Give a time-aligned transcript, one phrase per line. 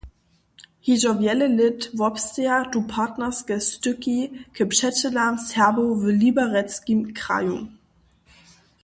[0.85, 4.19] Hižo wjele lět wobsteja tu partnerske styki
[4.55, 7.57] k přećelam Serbow w Liberecskim kraju.